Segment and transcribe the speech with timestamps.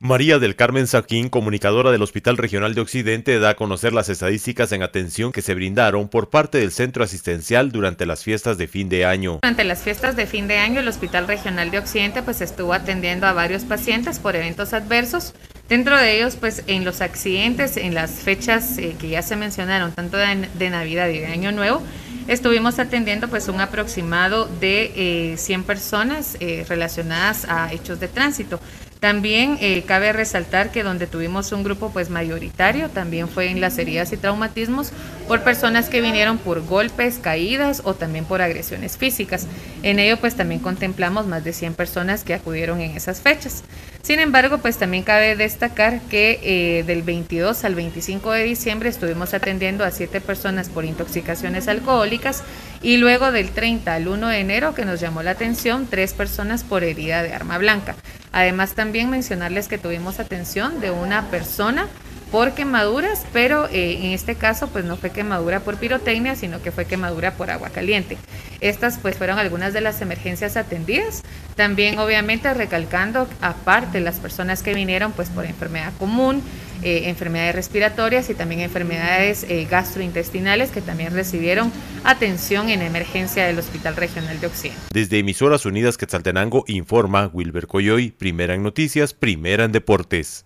[0.00, 4.70] María del Carmen Saquín, comunicadora del Hospital Regional de Occidente, da a conocer las estadísticas
[4.70, 8.88] en atención que se brindaron por parte del centro asistencial durante las fiestas de fin
[8.88, 9.40] de año.
[9.42, 13.26] Durante las fiestas de fin de año, el Hospital Regional de Occidente pues estuvo atendiendo
[13.26, 15.34] a varios pacientes por eventos adversos.
[15.68, 19.90] Dentro de ellos, pues en los accidentes, en las fechas eh, que ya se mencionaron,
[19.90, 21.82] tanto de, Navidad y de Año Nuevo,
[22.28, 28.60] estuvimos atendiendo pues un aproximado de 100 eh, personas eh, relacionadas a hechos de tránsito.
[29.00, 33.78] También eh, cabe resaltar que donde tuvimos un grupo pues mayoritario también fue en las
[33.78, 34.90] heridas y traumatismos
[35.28, 39.46] por personas que vinieron por golpes, caídas o también por agresiones físicas.
[39.84, 43.62] En ello pues también contemplamos más de 100 personas que acudieron en esas fechas.
[44.02, 49.32] Sin embargo pues también cabe destacar que eh, del 22 al 25 de diciembre estuvimos
[49.32, 52.17] atendiendo a 7 personas por intoxicaciones alcohólicas
[52.82, 56.64] y luego del 30 al 1 de enero que nos llamó la atención 3 personas
[56.64, 57.96] por herida de arma blanca.
[58.32, 61.88] Además también mencionarles que tuvimos atención de una persona
[62.30, 66.70] por quemaduras, pero eh, en este caso pues no fue quemadura por pirotecnia, sino que
[66.70, 68.18] fue quemadura por agua caliente.
[68.60, 71.22] Estas pues fueron algunas de las emergencias atendidas.
[71.56, 76.42] También obviamente recalcando aparte las personas que vinieron pues por enfermedad común,
[76.82, 81.72] eh, enfermedades respiratorias y también enfermedades eh, gastrointestinales que también recibieron
[82.04, 84.80] atención en emergencia del Hospital Regional de Occidente.
[84.92, 90.44] Desde Emisoras Unidas Quetzaltenango informa Wilber Coyoy, primera en noticias, primera en deportes.